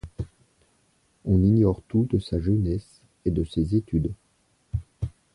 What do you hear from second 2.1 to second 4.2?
sa jeunesse et de ses études.